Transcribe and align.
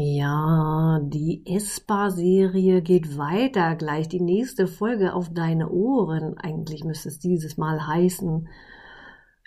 Ja, 0.00 1.00
die 1.02 1.42
Espa-Serie 1.44 2.82
geht 2.82 3.18
weiter. 3.18 3.74
Gleich 3.74 4.08
die 4.08 4.20
nächste 4.20 4.68
Folge 4.68 5.12
auf 5.12 5.28
deine 5.34 5.70
Ohren. 5.70 6.38
Eigentlich 6.38 6.84
müsste 6.84 7.08
es 7.08 7.18
dieses 7.18 7.56
Mal 7.56 7.84
heißen. 7.84 8.48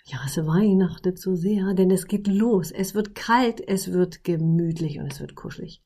Ja, 0.04 0.18
es 0.26 0.36
weihnachtet 0.36 1.18
so 1.18 1.36
sehr, 1.36 1.72
denn 1.72 1.90
es 1.90 2.06
geht 2.06 2.26
los. 2.26 2.70
Es 2.70 2.94
wird 2.94 3.14
kalt, 3.14 3.66
es 3.66 3.94
wird 3.94 4.24
gemütlich 4.24 5.00
und 5.00 5.10
es 5.10 5.20
wird 5.20 5.36
kuschelig. 5.36 5.80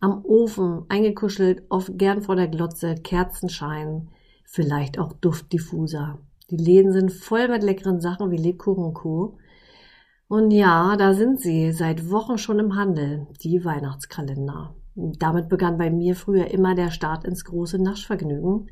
Am 0.00 0.24
Ofen 0.24 0.82
eingekuschelt, 0.88 1.62
oft 1.68 1.96
gern 1.96 2.20
vor 2.22 2.34
der 2.34 2.48
Glotze, 2.48 2.96
Kerzenschein, 2.96 4.08
vielleicht 4.44 4.98
auch 4.98 5.12
Duftdiffuser. 5.12 6.18
Die 6.50 6.56
Läden 6.56 6.92
sind 6.92 7.12
voll 7.12 7.46
mit 7.46 7.62
leckeren 7.62 8.00
Sachen 8.00 8.32
wie 8.32 8.36
Lebkuchen 8.36 8.82
und 8.82 8.94
Co. 8.94 9.38
Und 10.28 10.50
ja, 10.50 10.96
da 10.96 11.14
sind 11.14 11.40
sie 11.40 11.72
seit 11.72 12.10
Wochen 12.10 12.36
schon 12.36 12.58
im 12.58 12.76
Handel, 12.76 13.26
die 13.42 13.64
Weihnachtskalender. 13.64 14.74
Damit 14.94 15.48
begann 15.48 15.78
bei 15.78 15.90
mir 15.90 16.14
früher 16.14 16.50
immer 16.50 16.74
der 16.74 16.90
Start 16.90 17.24
ins 17.24 17.44
große 17.44 17.82
Naschvergnügen. 17.82 18.70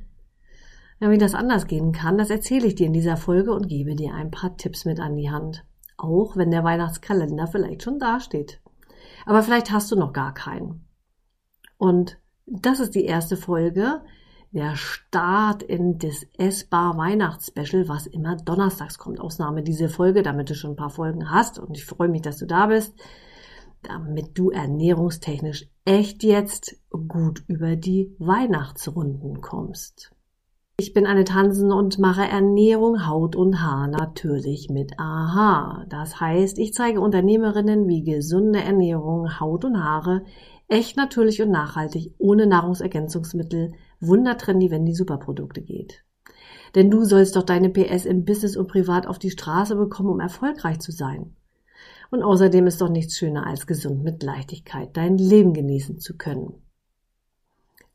Ja, 1.01 1.11
wie 1.11 1.19
das 1.19 1.35
anders 1.35 1.67
gehen 1.67 1.93
kann, 1.93 2.19
das 2.19 2.31
erzähle 2.31 2.67
ich 2.67 2.75
dir 2.75 2.87
in 2.87 2.93
dieser 2.93 3.17
Folge 3.17 3.53
und 3.53 3.69
gebe 3.69 3.95
dir 3.95 4.15
ein 4.15 4.31
paar 4.31 4.57
Tipps 4.57 4.85
mit 4.85 5.01
an 5.01 5.17
die 5.17 5.31
Hand. 5.31 5.65
Auch 5.97 6.37
wenn 6.37 6.51
der 6.51 6.65
Weihnachtskalender 6.65 7.47
vielleicht 7.47 7.83
schon 7.83 7.99
dasteht. 7.99 8.61
Aber 9.25 9.43
vielleicht 9.43 9.71
hast 9.71 9.91
du 9.91 9.97
noch 9.97 10.13
gar 10.13 10.35
keinen. 10.35 10.87
Und 11.79 12.19
das 12.47 12.81
ist 12.81 12.95
die 12.95 13.05
erste 13.05 13.37
Folge, 13.37 14.03
der 14.53 14.77
Start 14.77 15.63
in 15.63 15.99
das 15.99 16.27
Essbar 16.39 16.97
Weihnachtsspecial, 16.97 17.89
was 17.89 18.07
immer 18.07 18.37
donnerstags 18.37 18.99
kommt. 18.99 19.21
Ausnahme 19.21 19.63
diese 19.63 19.89
Folge, 19.89 20.23
damit 20.23 20.51
du 20.51 20.55
schon 20.55 20.73
ein 20.73 20.77
paar 20.77 20.91
Folgen 20.91 21.31
hast. 21.31 21.59
Und 21.59 21.77
ich 21.77 21.85
freue 21.85 22.09
mich, 22.09 22.23
dass 22.23 22.39
du 22.39 22.47
da 22.47 22.67
bist, 22.67 22.95
damit 23.83 24.39
du 24.39 24.51
ernährungstechnisch 24.51 25.69
echt 25.85 26.23
jetzt 26.23 26.77
gut 26.91 27.45
über 27.47 27.77
die 27.77 28.15
Weihnachtsrunden 28.19 29.41
kommst. 29.41 30.13
Ich 30.79 30.93
bin 30.93 31.07
Anne 31.07 31.25
Tansen 31.25 31.73
und 31.73 31.99
mache 31.99 32.29
Ernährung, 32.29 33.07
Haut 33.07 33.35
und 33.35 33.63
Haar 33.63 33.89
natürlich 33.89 34.69
mit 34.69 34.99
AHA. 34.99 35.87
Das 35.89 36.21
heißt, 36.21 36.59
ich 36.59 36.75
zeige 36.75 37.01
Unternehmerinnen, 37.01 37.89
wie 37.89 38.05
gesunde 38.05 38.61
Ernährung, 38.61 39.41
Haut 39.41 39.65
und 39.65 39.83
Haare 39.83 40.23
echt 40.69 40.97
natürlich 40.97 41.43
und 41.43 41.51
nachhaltig 41.51 42.13
ohne 42.19 42.47
Nahrungsergänzungsmittel 42.47 43.73
wundertrendy, 44.01 44.71
wenn 44.71 44.85
die 44.85 44.95
Superprodukte 44.95 45.63
geht. 45.63 46.05
Denn 46.75 46.91
du 46.91 47.05
sollst 47.05 47.37
doch 47.37 47.45
deine 47.45 47.71
PS 47.71 48.05
im 48.05 48.25
Business 48.25 48.57
und 48.57 48.69
privat 48.69 49.07
auf 49.07 49.19
die 49.19 49.31
Straße 49.31 49.77
bekommen, 49.77 50.11
um 50.11 50.21
erfolgreich 50.21 50.81
zu 50.81 50.93
sein. 50.93 51.37
Und 52.11 52.23
außerdem 52.23 52.67
ist 52.67 52.81
doch 52.81 52.89
nichts 52.89 53.17
schöner 53.17 53.47
als 53.47 53.67
gesund 53.67 54.03
mit 54.03 54.23
Leichtigkeit 54.23 54.97
dein 54.97 55.19
Leben 55.19 55.55
genießen 55.55 55.99
zu 55.99 56.17
können. 56.17 56.55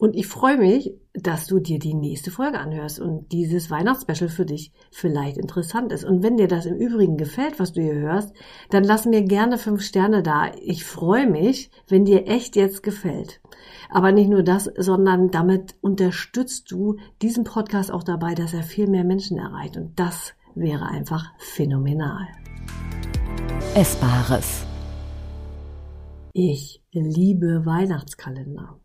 Und 0.01 0.15
ich 0.15 0.25
freue 0.25 0.57
mich, 0.57 0.95
dass 1.13 1.45
du 1.45 1.59
dir 1.59 1.77
die 1.77 1.93
nächste 1.93 2.31
Folge 2.31 2.57
anhörst 2.57 2.99
und 2.99 3.31
dieses 3.31 3.69
Weihnachtsspecial 3.69 4.31
für 4.31 4.47
dich 4.47 4.73
vielleicht 4.89 5.37
interessant 5.37 5.91
ist. 5.91 6.03
Und 6.05 6.23
wenn 6.23 6.37
dir 6.37 6.47
das 6.47 6.65
im 6.65 6.75
Übrigen 6.75 7.17
gefällt, 7.17 7.59
was 7.59 7.73
du 7.73 7.83
hier 7.83 7.93
hörst, 7.93 8.33
dann 8.71 8.83
lass 8.83 9.05
mir 9.05 9.21
gerne 9.21 9.59
fünf 9.59 9.83
Sterne 9.83 10.23
da. 10.23 10.53
Ich 10.59 10.85
freue 10.85 11.29
mich, 11.29 11.69
wenn 11.87 12.03
dir 12.03 12.25
echt 12.25 12.55
jetzt 12.55 12.81
gefällt. 12.81 13.41
Aber 13.91 14.11
nicht 14.11 14.27
nur 14.27 14.41
das, 14.41 14.71
sondern 14.75 15.29
damit 15.29 15.75
unterstützt 15.81 16.71
du 16.71 16.97
diesen 17.21 17.43
Podcast 17.43 17.91
auch 17.91 18.03
dabei, 18.03 18.33
dass 18.33 18.55
er 18.55 18.63
viel 18.63 18.87
mehr 18.87 19.03
Menschen 19.03 19.37
erreicht. 19.37 19.77
Und 19.77 19.99
das 19.99 20.33
wäre 20.55 20.87
einfach 20.87 21.31
phänomenal. 21.37 22.27
Essbares. 23.75 24.65
Ich 26.33 26.81
liebe 26.91 27.67
Weihnachtskalender. 27.67 28.80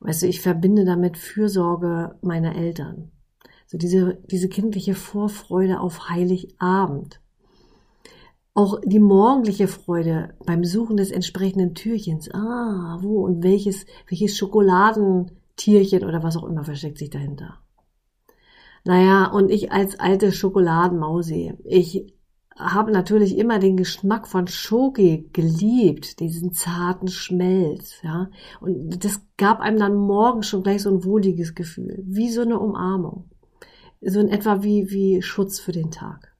Weißt 0.00 0.22
du, 0.22 0.26
ich 0.26 0.40
verbinde 0.40 0.84
damit 0.84 1.16
Fürsorge 1.16 2.16
meiner 2.22 2.54
Eltern. 2.54 3.10
So 3.66 3.78
diese, 3.78 4.18
diese 4.30 4.48
kindliche 4.48 4.94
Vorfreude 4.94 5.80
auf 5.80 6.08
Heiligabend. 6.08 7.20
Auch 8.54 8.80
die 8.84 9.00
morgendliche 9.00 9.68
Freude 9.68 10.34
beim 10.46 10.64
Suchen 10.64 10.96
des 10.96 11.10
entsprechenden 11.10 11.74
Türchens. 11.74 12.30
Ah, 12.32 12.98
wo 13.02 13.24
und 13.24 13.42
welches, 13.42 13.84
welches 14.08 14.36
Schokoladentierchen 14.36 16.04
oder 16.04 16.22
was 16.22 16.36
auch 16.36 16.44
immer 16.44 16.64
versteckt 16.64 16.98
sich 16.98 17.10
dahinter. 17.10 17.58
Naja, 18.84 19.26
und 19.26 19.50
ich 19.50 19.72
als 19.72 19.98
alte 19.98 20.30
Schokoladenmausi, 20.30 21.54
ich 21.64 22.15
habe 22.58 22.90
natürlich 22.90 23.36
immer 23.36 23.58
den 23.58 23.76
Geschmack 23.76 24.26
von 24.26 24.46
Schoki 24.46 25.28
geliebt, 25.32 26.20
diesen 26.20 26.52
zarten 26.52 27.08
Schmelz, 27.08 28.00
ja. 28.02 28.30
Und 28.60 29.04
das 29.04 29.20
gab 29.36 29.60
einem 29.60 29.78
dann 29.78 29.94
morgen 29.94 30.42
schon 30.42 30.62
gleich 30.62 30.82
so 30.82 30.90
ein 30.90 31.04
wohliges 31.04 31.54
Gefühl, 31.54 32.02
wie 32.06 32.30
so 32.30 32.42
eine 32.42 32.58
Umarmung. 32.58 33.30
So 34.00 34.20
in 34.20 34.28
etwa 34.28 34.62
wie, 34.62 34.90
wie 34.90 35.22
Schutz 35.22 35.58
für 35.58 35.72
den 35.72 35.90
Tag. 35.90 36.34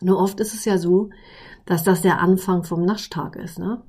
Nur 0.00 0.18
oft 0.18 0.38
ist 0.40 0.54
es 0.54 0.64
ja 0.64 0.78
so, 0.78 1.10
dass 1.66 1.82
das 1.82 2.02
der 2.02 2.20
Anfang 2.20 2.62
vom 2.62 2.84
Naschtag 2.84 3.36
ist, 3.36 3.58
ne? 3.58 3.82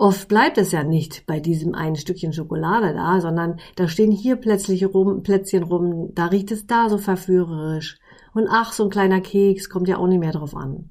Oft 0.00 0.28
bleibt 0.28 0.58
es 0.58 0.70
ja 0.70 0.84
nicht 0.84 1.26
bei 1.26 1.40
diesem 1.40 1.74
einen 1.74 1.96
Stückchen 1.96 2.32
Schokolade 2.32 2.94
da, 2.94 3.20
sondern 3.20 3.58
da 3.74 3.88
stehen 3.88 4.12
hier 4.12 4.36
plötzlich 4.36 4.86
rum, 4.86 5.24
Plätzchen 5.24 5.64
rum, 5.64 6.10
da 6.14 6.26
riecht 6.26 6.52
es 6.52 6.68
da 6.68 6.88
so 6.88 6.98
verführerisch, 6.98 7.98
und 8.34 8.48
ach, 8.50 8.72
so 8.72 8.84
ein 8.84 8.90
kleiner 8.90 9.20
Keks 9.20 9.68
kommt 9.68 9.88
ja 9.88 9.98
auch 9.98 10.06
nicht 10.06 10.20
mehr 10.20 10.32
drauf 10.32 10.54
an. 10.54 10.90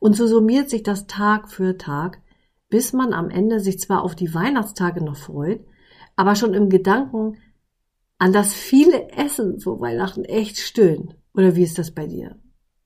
Und 0.00 0.16
so 0.16 0.26
summiert 0.26 0.70
sich 0.70 0.82
das 0.82 1.06
Tag 1.06 1.50
für 1.50 1.78
Tag, 1.78 2.20
bis 2.68 2.92
man 2.92 3.12
am 3.12 3.30
Ende 3.30 3.60
sich 3.60 3.78
zwar 3.78 4.02
auf 4.02 4.14
die 4.14 4.34
Weihnachtstage 4.34 5.02
noch 5.02 5.16
freut, 5.16 5.60
aber 6.16 6.34
schon 6.34 6.54
im 6.54 6.68
Gedanken 6.68 7.36
an 8.18 8.32
das 8.32 8.54
viele 8.54 9.10
Essen 9.10 9.60
vor 9.60 9.80
Weihnachten 9.80 10.24
echt 10.24 10.58
stöhnt. 10.58 11.16
Oder 11.34 11.56
wie 11.56 11.62
ist 11.62 11.78
das 11.78 11.90
bei 11.90 12.06
dir? 12.06 12.36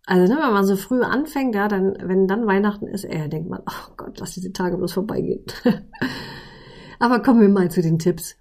Also, 0.07 0.33
ne, 0.33 0.41
wenn 0.41 0.53
man 0.53 0.65
so 0.65 0.77
früh 0.77 1.03
anfängt, 1.03 1.55
ja, 1.55 1.69
dann, 1.69 1.97
wenn 2.03 2.27
dann 2.27 2.47
Weihnachten 2.47 2.87
ist, 2.87 3.05
eher 3.05 3.29
denkt 3.29 3.51
man, 3.51 3.61
oh 3.67 3.93
Gott, 3.97 4.19
lass 4.19 4.33
diese 4.33 4.53
Tage 4.53 4.79
bloß 4.79 4.93
vorbeigehen. 4.95 5.45
aber 6.99 7.21
kommen 7.21 7.43
wir 7.43 7.49
mal 7.51 7.71
zu 7.71 7.83
den 7.83 7.99
Tipps, 7.99 8.37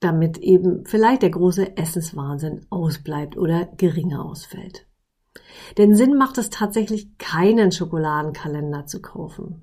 damit 0.00 0.38
eben 0.38 0.84
vielleicht 0.86 1.22
der 1.22 1.30
große 1.30 1.76
Essenswahnsinn 1.76 2.66
ausbleibt 2.68 3.36
oder 3.36 3.66
geringer 3.76 4.24
ausfällt. 4.24 4.86
Denn 5.78 5.94
Sinn 5.94 6.16
macht 6.16 6.38
es 6.38 6.50
tatsächlich 6.50 7.18
keinen 7.18 7.72
Schokoladenkalender 7.72 8.86
zu 8.86 9.00
kaufen. 9.00 9.62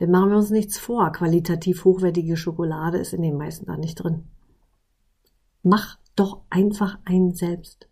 Denn 0.00 0.10
machen 0.10 0.30
wir 0.30 0.36
uns 0.36 0.50
nichts 0.50 0.78
vor, 0.78 1.12
qualitativ 1.12 1.84
hochwertige 1.84 2.36
Schokolade 2.36 2.98
ist 2.98 3.12
in 3.12 3.22
den 3.22 3.36
meisten 3.36 3.66
da 3.66 3.76
nicht 3.76 3.96
drin. 3.96 4.24
Mach 5.62 5.98
doch 6.16 6.42
einfach 6.50 6.98
einen 7.04 7.34
selbst. 7.34 7.88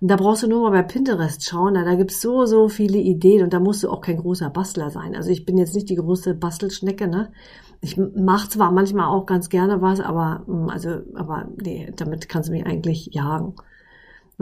Und 0.00 0.10
da 0.10 0.16
brauchst 0.16 0.42
du 0.42 0.48
nur 0.48 0.62
mal 0.62 0.70
bei 0.70 0.82
Pinterest 0.82 1.44
schauen, 1.44 1.74
da, 1.74 1.84
da 1.84 1.94
gibt's 1.94 2.20
so, 2.20 2.46
so 2.46 2.68
viele 2.68 2.98
Ideen 2.98 3.42
und 3.42 3.52
da 3.52 3.60
musst 3.60 3.82
du 3.82 3.90
auch 3.90 4.00
kein 4.00 4.16
großer 4.16 4.50
Bastler 4.50 4.90
sein. 4.90 5.14
Also 5.14 5.30
ich 5.30 5.44
bin 5.44 5.58
jetzt 5.58 5.74
nicht 5.74 5.88
die 5.88 5.96
große 5.96 6.34
Bastelschnecke, 6.34 7.06
ne? 7.06 7.32
Ich 7.80 7.96
mache 7.96 8.48
zwar 8.48 8.70
manchmal 8.70 9.08
auch 9.08 9.26
ganz 9.26 9.48
gerne 9.48 9.82
was, 9.82 10.00
aber, 10.00 10.44
mm, 10.46 10.68
also, 10.68 11.00
aber 11.14 11.48
nee, 11.60 11.92
damit 11.96 12.28
kannst 12.28 12.48
du 12.48 12.52
mich 12.52 12.64
eigentlich 12.64 13.10
jagen. 13.12 13.54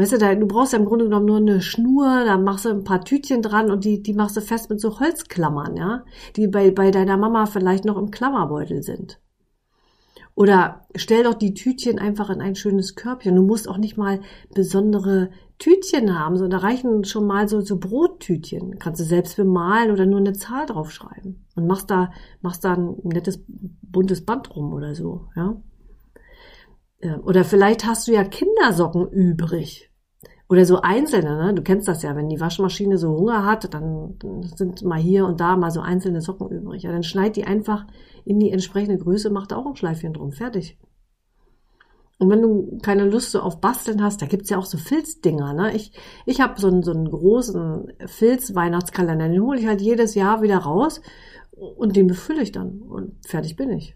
Weißt 0.00 0.12
du, 0.12 0.18
da, 0.18 0.34
du 0.34 0.46
brauchst 0.46 0.72
ja 0.72 0.78
im 0.78 0.86
Grunde 0.86 1.04
genommen 1.04 1.26
nur 1.26 1.36
eine 1.36 1.60
Schnur, 1.60 2.24
da 2.24 2.38
machst 2.38 2.64
du 2.64 2.70
ein 2.70 2.84
paar 2.84 3.04
Tütchen 3.04 3.42
dran 3.42 3.70
und 3.70 3.84
die, 3.84 4.02
die 4.02 4.14
machst 4.14 4.34
du 4.34 4.40
fest 4.40 4.70
mit 4.70 4.80
so 4.80 4.98
Holzklammern, 4.98 5.76
ja, 5.76 6.06
die 6.36 6.48
bei, 6.48 6.70
bei 6.70 6.90
deiner 6.90 7.18
Mama 7.18 7.44
vielleicht 7.44 7.84
noch 7.84 7.98
im 7.98 8.10
Klammerbeutel 8.10 8.82
sind. 8.82 9.20
Oder 10.34 10.86
stell 10.94 11.24
doch 11.24 11.34
die 11.34 11.52
Tütchen 11.52 11.98
einfach 11.98 12.30
in 12.30 12.40
ein 12.40 12.54
schönes 12.54 12.94
Körbchen. 12.94 13.36
Du 13.36 13.42
musst 13.42 13.68
auch 13.68 13.76
nicht 13.76 13.98
mal 13.98 14.20
besondere 14.54 15.32
Tütchen 15.58 16.18
haben, 16.18 16.38
sondern 16.38 16.62
da 16.62 16.66
reichen 16.66 17.04
schon 17.04 17.26
mal 17.26 17.46
so, 17.46 17.60
so 17.60 17.78
Brottütchen. 17.78 18.78
Kannst 18.78 19.02
du 19.02 19.04
selbst 19.04 19.36
bemalen 19.36 19.90
oder 19.90 20.06
nur 20.06 20.20
eine 20.20 20.32
Zahl 20.32 20.64
draufschreiben. 20.64 21.44
Und 21.56 21.66
machst 21.66 21.90
da, 21.90 22.10
machst 22.40 22.64
da 22.64 22.72
ein 22.72 22.96
nettes 23.02 23.44
buntes 23.82 24.24
Band 24.24 24.56
rum 24.56 24.72
oder 24.72 24.94
so, 24.94 25.26
ja. 25.36 25.60
Oder 27.22 27.44
vielleicht 27.44 27.84
hast 27.84 28.08
du 28.08 28.12
ja 28.12 28.24
Kindersocken 28.24 29.08
übrig. 29.10 29.89
Oder 30.50 30.66
so 30.66 30.80
einzelne, 30.80 31.36
ne? 31.36 31.54
Du 31.54 31.62
kennst 31.62 31.86
das 31.86 32.02
ja, 32.02 32.16
wenn 32.16 32.28
die 32.28 32.40
Waschmaschine 32.40 32.98
so 32.98 33.16
Hunger 33.16 33.44
hat, 33.44 33.72
dann, 33.72 34.18
sind 34.56 34.82
mal 34.82 34.98
hier 34.98 35.24
und 35.24 35.38
da 35.38 35.56
mal 35.56 35.70
so 35.70 35.80
einzelne 35.80 36.20
Socken 36.20 36.48
übrig. 36.48 36.82
Ja, 36.82 36.90
dann 36.90 37.04
schneid 37.04 37.36
die 37.36 37.44
einfach 37.44 37.86
in 38.24 38.40
die 38.40 38.50
entsprechende 38.50 38.98
Größe, 38.98 39.30
macht 39.30 39.52
auch 39.52 39.64
ein 39.64 39.76
Schleifchen 39.76 40.12
drum. 40.12 40.32
Fertig. 40.32 40.76
Und 42.18 42.30
wenn 42.30 42.42
du 42.42 42.78
keine 42.82 43.04
Lust 43.04 43.30
so 43.30 43.40
auf 43.40 43.60
Basteln 43.60 44.02
hast, 44.02 44.22
da 44.22 44.26
gibt's 44.26 44.50
ja 44.50 44.58
auch 44.58 44.66
so 44.66 44.76
Filzdinger. 44.76 45.52
Ne? 45.52 45.76
Ich, 45.76 45.92
ich 46.26 46.40
habe 46.40 46.60
so 46.60 46.66
einen, 46.66 46.82
so 46.82 46.90
einen 46.90 47.08
großen 47.08 47.92
Filz-Weihnachtskalender, 48.06 49.28
den 49.28 49.42
hole 49.42 49.60
ich 49.60 49.68
halt 49.68 49.80
jedes 49.80 50.16
Jahr 50.16 50.42
wieder 50.42 50.58
raus 50.58 51.00
und 51.52 51.94
den 51.94 52.08
befülle 52.08 52.42
ich 52.42 52.50
dann 52.50 52.80
und 52.82 53.24
fertig 53.24 53.54
bin 53.54 53.70
ich. 53.70 53.94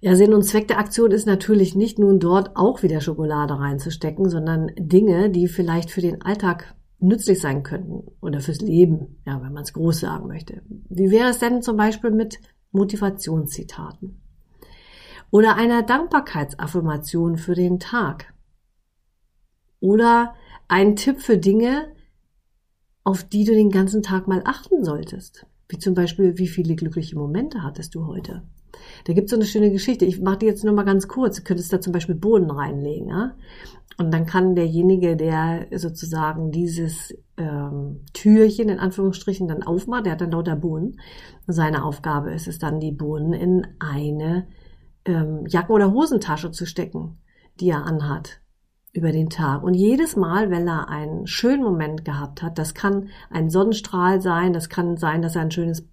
Ja, 0.00 0.14
Sinn 0.14 0.32
und 0.32 0.44
Zweck 0.44 0.68
der 0.68 0.78
Aktion 0.78 1.10
ist 1.10 1.26
natürlich 1.26 1.74
nicht 1.74 1.98
nun 1.98 2.20
dort 2.20 2.56
auch 2.56 2.84
wieder 2.84 3.00
Schokolade 3.00 3.58
reinzustecken, 3.58 4.30
sondern 4.30 4.70
Dinge, 4.76 5.28
die 5.28 5.48
vielleicht 5.48 5.90
für 5.90 6.00
den 6.00 6.22
Alltag 6.22 6.76
nützlich 7.00 7.40
sein 7.40 7.64
könnten 7.64 8.04
oder 8.20 8.40
fürs 8.40 8.60
Leben, 8.60 9.18
ja, 9.26 9.42
wenn 9.42 9.52
man 9.52 9.64
es 9.64 9.72
groß 9.72 9.98
sagen 10.00 10.28
möchte. 10.28 10.62
Wie 10.88 11.10
wäre 11.10 11.30
es 11.30 11.40
denn 11.40 11.62
zum 11.62 11.76
Beispiel 11.76 12.12
mit 12.12 12.38
Motivationszitaten? 12.70 14.20
Oder 15.30 15.56
einer 15.56 15.82
Dankbarkeitsaffirmation 15.82 17.36
für 17.36 17.54
den 17.54 17.80
Tag? 17.80 18.32
Oder 19.80 20.34
ein 20.68 20.94
Tipp 20.94 21.20
für 21.20 21.38
Dinge, 21.38 21.92
auf 23.02 23.24
die 23.24 23.44
du 23.44 23.52
den 23.52 23.70
ganzen 23.70 24.02
Tag 24.04 24.28
mal 24.28 24.42
achten 24.44 24.84
solltest? 24.84 25.46
Wie 25.68 25.78
zum 25.78 25.94
Beispiel, 25.94 26.38
wie 26.38 26.48
viele 26.48 26.76
glückliche 26.76 27.16
Momente 27.16 27.64
hattest 27.64 27.96
du 27.96 28.06
heute? 28.06 28.44
Da 29.04 29.12
gibt 29.12 29.26
es 29.26 29.30
so 29.30 29.36
eine 29.36 29.46
schöne 29.46 29.70
Geschichte. 29.70 30.04
Ich 30.04 30.20
mache 30.20 30.38
die 30.38 30.46
jetzt 30.46 30.64
nur 30.64 30.74
mal 30.74 30.84
ganz 30.84 31.08
kurz. 31.08 31.36
Du 31.36 31.42
könntest 31.42 31.72
da 31.72 31.80
zum 31.80 31.92
Beispiel 31.92 32.14
Boden 32.14 32.50
reinlegen. 32.50 33.08
Ja? 33.08 33.34
Und 33.98 34.12
dann 34.12 34.26
kann 34.26 34.54
derjenige, 34.54 35.16
der 35.16 35.66
sozusagen 35.76 36.52
dieses 36.52 37.16
ähm, 37.36 38.04
Türchen 38.12 38.68
in 38.68 38.78
Anführungsstrichen 38.78 39.48
dann 39.48 39.62
aufmacht, 39.62 40.06
der 40.06 40.12
hat 40.12 40.20
dann 40.20 40.30
lauter 40.30 40.56
Bohnen. 40.56 41.00
Seine 41.46 41.84
Aufgabe 41.84 42.32
ist 42.32 42.46
es 42.46 42.58
dann, 42.58 42.80
die 42.80 42.92
Bohnen 42.92 43.32
in 43.32 43.66
eine 43.80 44.46
ähm, 45.04 45.46
Jacken- 45.46 45.74
oder 45.74 45.92
Hosentasche 45.92 46.50
zu 46.52 46.66
stecken, 46.66 47.18
die 47.58 47.70
er 47.70 47.84
anhat 47.84 48.40
über 48.92 49.12
den 49.12 49.30
Tag. 49.30 49.62
Und 49.62 49.74
jedes 49.74 50.16
Mal, 50.16 50.50
wenn 50.50 50.68
er 50.68 50.88
einen 50.88 51.26
schönen 51.26 51.62
Moment 51.62 52.04
gehabt 52.04 52.42
hat, 52.42 52.58
das 52.58 52.74
kann 52.74 53.08
ein 53.30 53.50
Sonnenstrahl 53.50 54.20
sein, 54.20 54.52
das 54.52 54.68
kann 54.68 54.96
sein, 54.96 55.22
dass 55.22 55.36
er 55.36 55.42
ein 55.42 55.50
schönes 55.50 55.88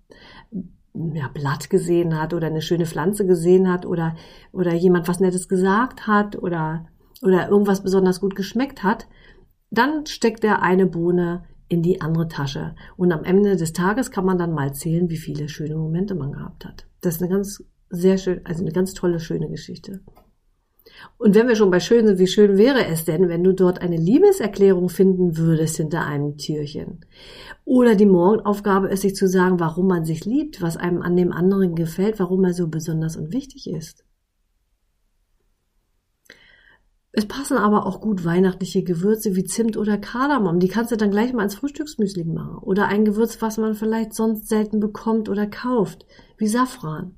ja, 1.13 1.27
Blatt 1.27 1.69
gesehen 1.69 2.19
hat 2.19 2.33
oder 2.33 2.47
eine 2.47 2.62
schöne 2.62 2.86
Pflanze 2.86 3.25
gesehen 3.25 3.69
hat 3.71 3.86
oder, 3.86 4.15
oder 4.51 4.74
jemand 4.74 5.07
was 5.07 5.19
Nettes 5.19 5.47
gesagt 5.47 6.07
hat 6.07 6.42
oder, 6.42 6.88
oder 7.21 7.50
irgendwas 7.50 7.83
besonders 7.83 8.21
gut 8.21 8.36
geschmeckt 8.36 8.83
hat, 8.83 9.07
dann 9.69 10.06
steckt 10.06 10.44
er 10.44 10.62
eine 10.62 10.86
Bohne 10.86 11.44
in 11.68 11.81
die 11.81 12.01
andere 12.01 12.27
Tasche. 12.27 12.75
Und 12.95 13.12
am 13.12 13.24
Ende 13.24 13.56
des 13.56 13.74
Tages 13.74 14.12
kann 14.12 14.25
man 14.25 14.38
dann 14.38 14.53
mal 14.53 14.74
zählen, 14.74 15.09
wie 15.09 15.18
viele 15.18 15.50
schöne 15.50 15.75
Momente 15.75 16.15
man 16.15 16.31
gehabt 16.31 16.65
hat. 16.65 16.88
Das 17.01 17.15
ist 17.15 17.21
eine 17.21 17.31
ganz 17.31 17.63
sehr 17.89 18.18
schön, 18.18 18.42
also 18.45 18.62
eine 18.62 18.71
ganz 18.71 18.94
tolle, 18.94 19.19
schöne 19.19 19.50
Geschichte. 19.50 20.01
Und 21.18 21.36
wenn 21.36 21.47
wir 21.47 21.56
schon 21.56 21.71
bei 21.71 21.80
schön 21.80 22.06
sind, 22.06 22.19
wie 22.19 22.27
schön 22.27 22.57
wäre 22.57 22.86
es 22.86 23.06
denn, 23.06 23.30
wenn 23.30 23.44
du 23.44 23.53
dort 23.53 23.81
eine 23.81 23.97
Liebeserklärung 23.97 24.89
finden 24.89 25.38
würdest 25.38 25.77
hinter 25.77 26.06
einem 26.06 26.38
Türchen? 26.38 27.06
Oder 27.63 27.95
die 27.95 28.06
Morgenaufgabe 28.06 28.89
ist, 28.89 29.01
sich 29.01 29.15
zu 29.15 29.27
sagen, 29.27 29.59
warum 29.59 29.88
man 29.88 30.06
sich 30.06 30.25
liebt, 30.25 30.62
was 30.62 30.77
einem 30.77 31.01
an 31.01 31.15
dem 31.15 31.31
anderen 31.31 31.75
gefällt, 31.75 32.19
warum 32.19 32.44
er 32.44 32.53
so 32.53 32.68
besonders 32.68 33.18
und 33.18 33.33
wichtig 33.33 33.69
ist. 33.69 34.03
Es 37.18 37.25
passen 37.25 37.56
aber 37.56 37.86
auch 37.86 38.01
gut 38.01 38.25
weihnachtliche 38.25 38.83
Gewürze 38.83 39.38
wie 39.38 39.45
Zimt 39.45 39.77
oder 39.77 39.97
Kardamom. 39.97 40.59
Die 40.59 40.68
kannst 40.68 40.92
du 40.92 40.97
dann 40.97 41.12
gleich 41.12 41.31
mal 41.31 41.44
ins 41.44 41.56
Frühstücksmüsli 41.56 42.25
machen. 42.25 42.57
Oder 42.57 42.89
ein 42.89 43.06
Gewürz, 43.06 43.42
was 43.42 43.57
man 43.57 43.74
vielleicht 43.74 44.13
sonst 44.13 44.50
selten 44.50 44.81
bekommt 44.81 45.30
oder 45.30 45.47
kauft, 45.47 46.06
wie 46.38 46.47
Safran. 46.47 47.15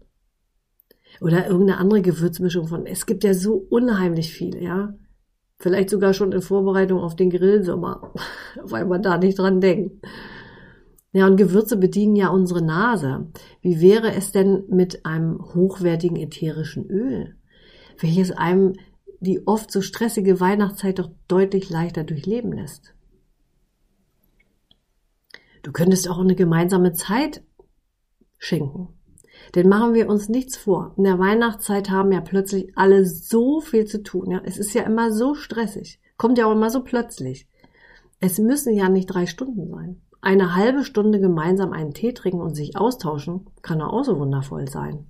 Oder 1.22 1.48
irgendeine 1.48 1.80
andere 1.80 2.02
Gewürzmischung 2.02 2.68
von. 2.68 2.86
Es 2.86 3.06
gibt 3.06 3.24
ja 3.24 3.34
so 3.34 3.56
unheimlich 3.70 4.32
viel, 4.32 4.62
ja. 4.62 4.96
Vielleicht 5.60 5.90
sogar 5.90 6.14
schon 6.14 6.32
in 6.32 6.42
Vorbereitung 6.42 7.00
auf 7.00 7.16
den 7.16 7.32
Grillsommer, 7.32 8.14
weil 8.64 8.86
man 8.86 9.02
da 9.02 9.18
nicht 9.18 9.40
dran 9.40 9.60
denkt. 9.60 10.06
Ja, 11.14 11.26
und 11.26 11.38
Gewürze 11.38 11.78
bedienen 11.78 12.16
ja 12.16 12.30
unsere 12.30 12.62
Nase. 12.62 13.28
Wie 13.62 13.82
wäre 13.82 14.14
es 14.14 14.32
denn 14.32 14.66
mit 14.70 15.06
einem 15.06 15.40
hochwertigen 15.56 16.18
ätherischen 16.18 16.88
Öl, 16.90 17.36
welches 17.98 18.32
einem 18.32 18.74
die 19.20 19.48
oft 19.48 19.72
so 19.72 19.82
stressige 19.82 20.40
Weihnachtszeit 20.40 21.00
doch 21.00 21.10
deutlich 21.28 21.72
leichter 21.72 22.04
durchleben 22.04 22.52
lässt? 22.52 22.94
Du 25.64 25.72
könntest 25.72 26.08
auch 26.08 26.20
eine 26.20 26.36
gemeinsame 26.36 26.94
Zeit 26.94 27.44
schenken. 28.38 28.97
Denn 29.56 29.70
machen 29.70 29.94
wir 29.94 30.10
uns 30.10 30.30
nichts 30.30 30.58
vor. 30.58 30.94
In 30.98 31.04
der 31.04 31.20
Weihnachtszeit 31.20 31.90
haben 31.90 32.12
ja 32.12 32.22
plötzlich 32.22 32.72
alle 32.76 33.06
so 33.06 33.62
viel 33.62 33.86
zu 33.86 34.04
tun. 34.04 34.32
Ja, 34.32 34.42
es 34.44 34.58
ist 34.58 34.74
ja 34.74 34.84
immer 34.84 35.12
so 35.12 35.36
stressig. 35.36 36.02
Kommt 36.18 36.38
ja 36.38 36.46
auch 36.46 36.52
immer 36.52 36.70
so 36.70 36.84
plötzlich. 36.84 37.48
Es 38.20 38.40
müssen 38.40 38.74
ja 38.74 38.90
nicht 38.90 39.08
drei 39.08 39.26
Stunden 39.26 39.70
sein. 39.70 40.02
Eine 40.22 40.56
halbe 40.56 40.84
Stunde 40.84 41.20
gemeinsam 41.20 41.72
einen 41.72 41.94
Tee 41.94 42.14
trinken 42.14 42.42
und 42.42 42.56
sich 42.56 42.76
austauschen 42.76 43.50
kann 43.62 43.82
auch 43.82 44.04
so 44.04 44.20
wundervoll 44.20 44.68
sein. 44.68 45.06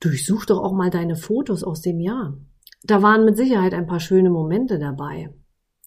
Durchsuch 0.00 0.44
doch 0.44 0.62
auch 0.62 0.72
mal 0.72 0.90
deine 0.90 1.16
Fotos 1.16 1.64
aus 1.64 1.80
dem 1.80 2.00
Jahr. 2.00 2.36
Da 2.84 3.02
waren 3.02 3.24
mit 3.24 3.36
Sicherheit 3.36 3.72
ein 3.72 3.86
paar 3.86 4.00
schöne 4.00 4.30
Momente 4.30 4.78
dabei. 4.78 5.34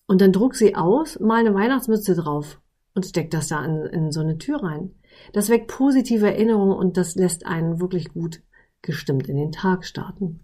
Und 0.07 0.21
dann 0.21 0.33
druck 0.33 0.55
sie 0.55 0.75
aus, 0.75 1.19
mal 1.19 1.37
eine 1.37 1.53
Weihnachtsmütze 1.53 2.15
drauf 2.15 2.59
und 2.99 3.05
steck 3.05 3.31
das 3.31 3.47
da 3.47 3.63
in, 3.63 3.85
in 3.85 4.11
so 4.11 4.19
eine 4.19 4.37
Tür 4.37 4.61
rein. 4.61 4.91
Das 5.31 5.47
weckt 5.47 5.69
positive 5.69 6.27
Erinnerungen 6.27 6.75
und 6.75 6.97
das 6.97 7.15
lässt 7.15 7.45
einen 7.45 7.79
wirklich 7.79 8.09
gut 8.09 8.41
gestimmt 8.81 9.29
in 9.29 9.37
den 9.37 9.53
Tag 9.53 9.85
starten. 9.85 10.41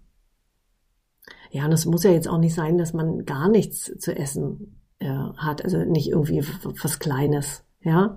Ja, 1.50 1.66
und 1.66 1.72
es 1.72 1.84
muss 1.84 2.02
ja 2.02 2.12
jetzt 2.12 2.28
auch 2.28 2.38
nicht 2.38 2.54
sein, 2.54 2.78
dass 2.78 2.94
man 2.94 3.26
gar 3.26 3.50
nichts 3.50 3.92
zu 3.98 4.16
essen 4.16 4.80
äh, 5.00 5.06
hat, 5.08 5.62
also 5.64 5.84
nicht 5.84 6.08
irgendwie 6.08 6.42
was 6.82 6.98
Kleines, 6.98 7.62
ja. 7.80 8.16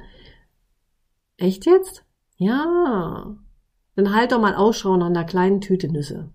Echt 1.36 1.66
jetzt? 1.66 2.06
Ja. 2.38 3.36
Dann 3.96 4.16
halt 4.16 4.32
doch 4.32 4.40
mal 4.40 4.56
Ausschau 4.56 4.96
nach 4.96 5.08
einer 5.08 5.26
kleinen 5.26 5.60
Tüte 5.60 5.92
Nüsse. 5.92 6.32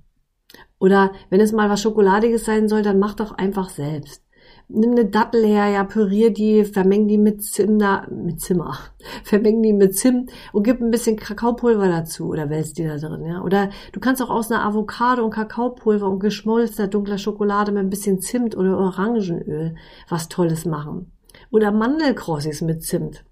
Oder 0.78 1.12
wenn 1.30 1.40
es 1.40 1.52
mal 1.52 1.70
was 1.70 1.80
Schokoladiges 1.80 2.44
sein 2.44 2.68
soll, 2.68 2.82
dann 2.82 2.98
mach 2.98 3.14
doch 3.14 3.32
einfach 3.32 3.70
selbst 3.70 4.23
nimm 4.68 4.92
eine 4.92 5.06
Dattel 5.06 5.44
her, 5.44 5.68
ja, 5.68 5.84
pürier 5.84 6.32
die, 6.32 6.64
vermeng 6.64 7.08
die 7.08 7.18
mit 7.18 7.42
Zimmer, 7.42 8.06
mit 8.10 8.40
Zimmer, 8.40 8.78
vermeng 9.24 9.62
die 9.62 9.72
mit 9.72 9.96
Zimt 9.96 10.30
und 10.52 10.62
gib 10.62 10.80
ein 10.80 10.90
bisschen 10.90 11.16
Kakaopulver 11.16 11.88
dazu 11.88 12.28
oder 12.28 12.50
wälzt 12.50 12.78
die 12.78 12.84
da 12.84 12.96
drin, 12.96 13.24
ja. 13.24 13.42
Oder 13.42 13.70
du 13.92 14.00
kannst 14.00 14.22
auch 14.22 14.30
aus 14.30 14.50
einer 14.50 14.64
Avocado 14.64 15.24
und 15.24 15.30
Kakaopulver 15.30 16.08
und 16.08 16.20
geschmolzener 16.20 16.88
dunkler 16.88 17.18
Schokolade 17.18 17.72
mit 17.72 17.82
ein 17.82 17.90
bisschen 17.90 18.20
Zimt 18.20 18.56
oder 18.56 18.78
Orangenöl 18.78 19.76
was 20.08 20.28
Tolles 20.28 20.64
machen. 20.64 21.12
Oder 21.50 21.72
Mandelkrossis 21.72 22.62
mit 22.62 22.82
Zimt 22.82 23.24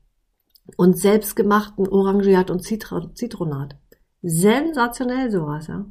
und 0.77 0.99
selbstgemachten 0.99 1.89
Orangiat 1.89 2.51
und 2.51 2.63
Zitronat. 2.63 3.77
Sensationell 4.23 5.31
sowas, 5.31 5.67
ja. 5.67 5.87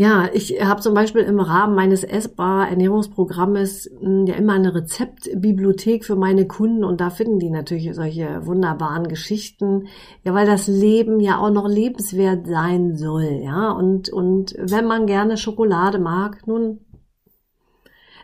Ja, 0.00 0.30
ich 0.32 0.64
habe 0.64 0.80
zum 0.80 0.94
Beispiel 0.94 1.22
im 1.22 1.40
Rahmen 1.40 1.74
meines 1.74 2.04
essbar 2.04 2.68
Ernährungsprogrammes 2.68 3.90
hm, 3.98 4.26
ja 4.26 4.36
immer 4.36 4.52
eine 4.52 4.72
Rezeptbibliothek 4.72 6.04
für 6.04 6.14
meine 6.14 6.46
Kunden 6.46 6.84
und 6.84 7.00
da 7.00 7.10
finden 7.10 7.40
die 7.40 7.50
natürlich 7.50 7.92
solche 7.96 8.46
wunderbaren 8.46 9.08
Geschichten, 9.08 9.88
ja, 10.22 10.34
weil 10.34 10.46
das 10.46 10.68
Leben 10.68 11.18
ja 11.18 11.38
auch 11.38 11.50
noch 11.50 11.66
lebenswert 11.66 12.46
sein 12.46 12.96
soll, 12.96 13.40
ja, 13.42 13.72
und 13.72 14.08
und 14.08 14.54
wenn 14.56 14.86
man 14.86 15.06
gerne 15.06 15.36
Schokolade 15.36 15.98
mag, 15.98 16.46
nun 16.46 16.86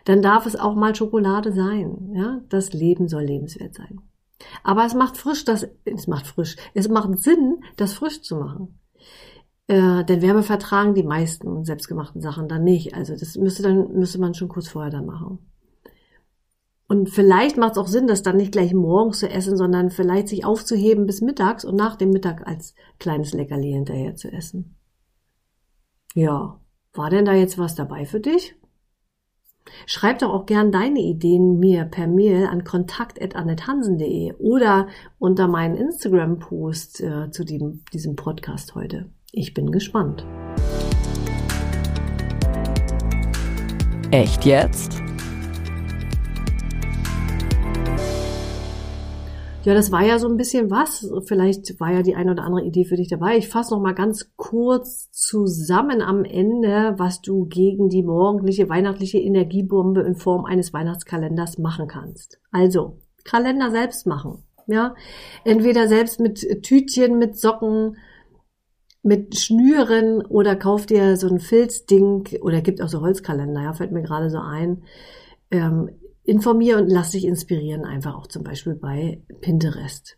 dann 0.05 0.21
darf 0.21 0.45
es 0.45 0.55
auch 0.55 0.75
mal 0.75 0.95
Schokolade 0.95 1.51
sein, 1.51 2.13
ja, 2.13 2.39
das 2.47 2.71
Leben 2.71 3.09
soll 3.09 3.23
lebenswert 3.23 3.73
sein. 3.73 3.99
Aber 4.63 4.85
es 4.85 4.93
macht 4.93 5.17
frisch, 5.17 5.43
das 5.43 5.67
es 5.83 6.07
macht 6.07 6.25
frisch, 6.25 6.55
es 6.73 6.87
macht 6.87 7.19
Sinn, 7.19 7.65
das 7.75 7.91
frisch 7.91 8.21
zu 8.21 8.37
machen. 8.37 8.79
Äh, 9.67 10.05
denn 10.05 10.21
Wärme 10.21 10.43
vertragen 10.43 10.93
die 10.93 11.03
meisten 11.03 11.65
selbstgemachten 11.65 12.21
Sachen 12.21 12.47
dann 12.47 12.63
nicht. 12.63 12.93
Also 12.93 13.15
das 13.15 13.35
müsste 13.35 13.63
dann 13.63 13.93
müsste 13.93 14.19
man 14.19 14.33
schon 14.33 14.49
kurz 14.49 14.67
vorher 14.67 14.91
dann 14.91 15.05
machen. 15.05 15.39
Und 16.87 17.09
vielleicht 17.09 17.57
macht 17.57 17.73
es 17.73 17.77
auch 17.79 17.87
Sinn, 17.87 18.05
das 18.05 18.21
dann 18.21 18.37
nicht 18.37 18.51
gleich 18.51 18.73
morgens 18.73 19.19
zu 19.19 19.29
essen, 19.29 19.57
sondern 19.57 19.89
vielleicht 19.89 20.27
sich 20.27 20.45
aufzuheben 20.45 21.07
bis 21.07 21.21
mittags 21.21 21.65
und 21.65 21.75
nach 21.75 21.95
dem 21.95 22.11
Mittag 22.11 22.45
als 22.47 22.75
kleines 22.99 23.33
Leckerli 23.33 23.71
hinterher 23.71 24.15
zu 24.15 24.31
essen. 24.31 24.75
Ja, 26.13 26.59
war 26.93 27.09
denn 27.09 27.25
da 27.25 27.33
jetzt 27.33 27.57
was 27.57 27.73
dabei 27.73 28.05
für 28.05 28.19
dich? 28.19 28.55
Schreib 29.87 30.19
doch 30.19 30.29
auch 30.29 30.45
gern 30.45 30.71
deine 30.71 30.99
Ideen 30.99 31.59
mir 31.59 31.85
per 31.85 32.07
Mail 32.07 32.45
an 32.45 32.63
kontakt.annethansen.de 32.63 34.33
oder 34.33 34.87
unter 35.17 35.47
meinen 35.47 35.75
Instagram-Post 35.75 37.01
äh, 37.01 37.31
zu 37.31 37.43
dem, 37.43 37.83
diesem 37.91 38.15
Podcast 38.15 38.75
heute. 38.75 39.09
Ich 39.37 39.53
bin 39.53 39.69
gespannt. 39.69 40.25
Echt 44.11 44.45
jetzt? 44.45 45.03
Ja, 49.63 49.73
das 49.73 49.91
war 49.91 50.05
ja 50.05 50.19
so 50.19 50.29
ein 50.29 50.37
bisschen 50.37 50.71
was. 50.71 51.11
Vielleicht 51.25 51.81
war 51.81 51.91
ja 51.91 52.01
die 52.01 52.15
eine 52.15 52.31
oder 52.31 52.43
andere 52.43 52.63
Idee 52.63 52.85
für 52.85 52.95
dich 52.95 53.09
dabei. 53.09 53.35
Ich 53.35 53.49
fasse 53.49 53.73
noch 53.73 53.81
mal 53.81 53.93
ganz 53.93 54.31
kurz 54.37 55.11
zusammen 55.11 56.01
am 56.01 56.23
Ende, 56.23 56.93
was 56.95 57.21
du 57.21 57.45
gegen 57.45 57.89
die 57.89 58.03
morgendliche 58.03 58.69
weihnachtliche 58.69 59.19
Energiebombe 59.19 59.99
in 60.03 60.15
Form 60.15 60.45
eines 60.45 60.71
Weihnachtskalenders 60.71 61.57
machen 61.57 61.89
kannst. 61.89 62.39
Also, 62.53 62.99
Kalender 63.25 63.69
selbst 63.69 64.07
machen. 64.07 64.43
Ja, 64.67 64.95
entweder 65.43 65.89
selbst 65.89 66.21
mit 66.21 66.63
Tütchen, 66.63 67.19
mit 67.19 67.37
Socken, 67.37 67.97
mit 69.05 69.37
Schnüren 69.37 70.25
oder 70.25 70.55
kauf 70.55 70.87
dir 70.87 71.15
so 71.15 71.27
ein 71.27 71.39
Filzding 71.39 72.27
oder 72.41 72.61
gibt 72.61 72.81
auch 72.81 72.89
so 72.89 73.01
Holzkalender, 73.01 73.61
ja, 73.61 73.73
fällt 73.73 73.91
mir 73.91 74.01
gerade 74.01 74.31
so 74.31 74.39
ein. 74.39 74.83
Ähm, 75.51 75.91
informier 76.23 76.79
und 76.79 76.89
lass 76.89 77.11
dich 77.11 77.25
inspirieren, 77.25 77.85
einfach 77.85 78.15
auch 78.15 78.25
zum 78.25 78.43
Beispiel 78.43 78.73
bei 78.73 79.21
Pinterest. 79.41 80.17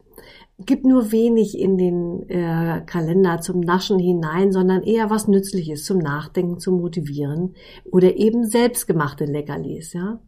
Gib 0.59 0.85
nur 0.85 1.11
wenig 1.11 1.59
in 1.59 1.77
den 1.77 2.29
äh, 2.29 2.81
Kalender 2.85 3.41
zum 3.41 3.59
Naschen 3.59 3.99
hinein, 3.99 4.53
sondern 4.53 4.83
eher 4.83 5.09
was 5.09 5.27
Nützliches 5.27 5.83
zum 5.83 5.97
Nachdenken, 5.97 6.59
zum 6.59 6.79
Motivieren 6.79 7.55
oder 7.91 8.15
eben 8.15 8.45
selbstgemachte 8.45 9.25
Leckerlis, 9.25 9.91
ja. 9.91 10.21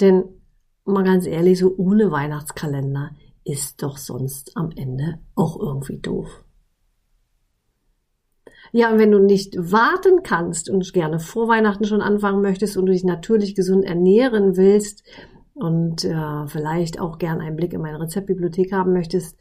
Denn 0.00 0.22
mal 0.84 1.02
ganz 1.02 1.26
ehrlich, 1.26 1.58
so 1.58 1.74
ohne 1.76 2.12
Weihnachtskalender 2.12 3.10
ist 3.44 3.82
doch 3.82 3.96
sonst 3.98 4.56
am 4.56 4.70
Ende 4.70 5.18
auch 5.34 5.58
irgendwie 5.58 5.98
doof. 5.98 6.41
Ja, 8.72 8.90
und 8.90 8.98
wenn 8.98 9.10
du 9.10 9.18
nicht 9.18 9.54
warten 9.58 10.22
kannst 10.22 10.70
und 10.70 10.92
gerne 10.92 11.18
vor 11.18 11.48
Weihnachten 11.48 11.84
schon 11.84 12.00
anfangen 12.00 12.42
möchtest 12.42 12.76
und 12.76 12.86
du 12.86 12.92
dich 12.92 13.04
natürlich 13.04 13.54
gesund 13.54 13.84
ernähren 13.84 14.56
willst 14.56 15.04
und 15.54 16.04
äh, 16.04 16.46
vielleicht 16.46 17.00
auch 17.00 17.18
gern 17.18 17.40
einen 17.40 17.56
Blick 17.56 17.72
in 17.72 17.82
meine 17.82 18.00
Rezeptbibliothek 18.00 18.72
haben 18.72 18.92
möchtest, 18.92 19.38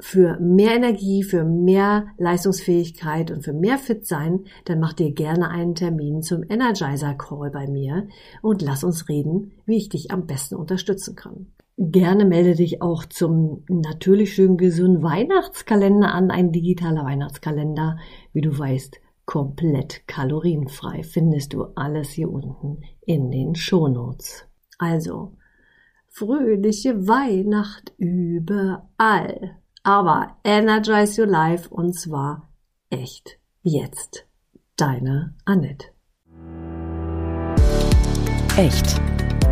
für 0.00 0.38
mehr 0.40 0.74
Energie, 0.74 1.22
für 1.22 1.44
mehr 1.44 2.08
Leistungsfähigkeit 2.18 3.30
und 3.30 3.44
für 3.44 3.52
mehr 3.52 3.78
Fit 3.78 4.06
sein, 4.06 4.44
dann 4.64 4.80
mach 4.80 4.92
dir 4.92 5.12
gerne 5.12 5.48
einen 5.50 5.74
Termin 5.74 6.22
zum 6.22 6.42
Energizer 6.48 7.14
Call 7.14 7.50
bei 7.50 7.68
mir 7.68 8.08
und 8.42 8.60
lass 8.62 8.82
uns 8.82 9.08
reden, 9.08 9.52
wie 9.64 9.76
ich 9.76 9.88
dich 9.88 10.10
am 10.10 10.26
besten 10.26 10.56
unterstützen 10.56 11.14
kann. 11.14 11.46
Gerne 11.78 12.24
melde 12.24 12.54
dich 12.54 12.82
auch 12.82 13.04
zum 13.04 13.64
natürlich 13.68 14.34
schön 14.34 14.56
gesunden 14.56 15.02
Weihnachtskalender 15.02 16.12
an, 16.12 16.30
ein 16.30 16.50
digitaler 16.50 17.04
Weihnachtskalender, 17.04 17.98
wie 18.32 18.40
du 18.40 18.58
weißt, 18.58 18.98
komplett 19.26 20.08
kalorienfrei. 20.08 21.02
Findest 21.02 21.52
du 21.52 21.64
alles 21.74 22.10
hier 22.10 22.30
unten 22.30 22.80
in 23.02 23.30
den 23.30 23.54
Shownotes. 23.54 24.46
Also, 24.78 25.36
fröhliche 26.16 27.06
Weihnacht 27.06 27.92
überall. 27.98 29.58
Aber 29.82 30.38
energize 30.44 31.20
your 31.20 31.28
life 31.28 31.68
und 31.68 31.92
zwar 31.92 32.50
echt 32.88 33.38
jetzt. 33.62 34.26
Deine 34.76 35.34
Annette. 35.44 35.88
Echt 38.56 39.00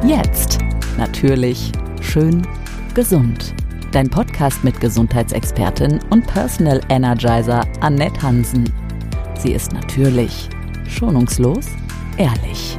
jetzt. 0.06 0.58
Natürlich 0.96 1.70
schön, 2.00 2.46
gesund. 2.94 3.54
Dein 3.92 4.08
Podcast 4.08 4.64
mit 4.64 4.80
Gesundheitsexpertin 4.80 6.00
und 6.10 6.26
Personal 6.26 6.80
Energizer 6.88 7.66
Annette 7.80 8.22
Hansen. 8.22 8.72
Sie 9.38 9.52
ist 9.52 9.72
natürlich, 9.72 10.48
schonungslos, 10.88 11.66
ehrlich. 12.16 12.78